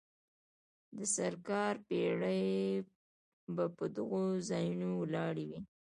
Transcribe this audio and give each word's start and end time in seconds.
د 0.97 0.99
سرکار 1.15 1.75
پیرې 1.87 2.41
به 3.55 3.65
په 3.77 3.85
دغو 3.95 4.23
ځایونو 4.49 4.89
ولاړې 5.01 5.43
وې. 5.49 5.59